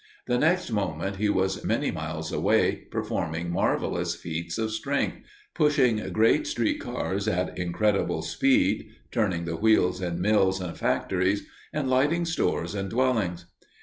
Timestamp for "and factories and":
10.59-11.87